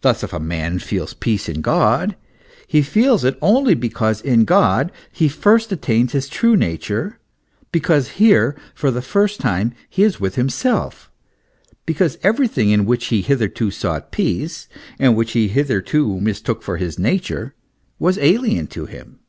[0.00, 2.16] Thus, if man feels peace in God,
[2.66, 7.20] he feels it only because in God he first attains his true nature,
[7.70, 11.12] because here, for the first time, he is with himself,
[11.84, 14.66] because everything in which he hitherto sought peace,
[14.98, 17.54] and which he hitherto mistook for his nature,
[18.00, 19.20] was alien to him.